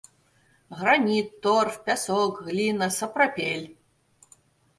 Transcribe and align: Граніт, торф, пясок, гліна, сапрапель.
Граніт, 0.79 1.29
торф, 1.43 1.77
пясок, 1.89 2.41
гліна, 2.49 2.87
сапрапель. 2.97 3.67